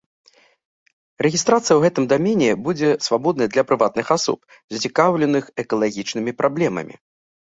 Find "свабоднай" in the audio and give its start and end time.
3.07-3.47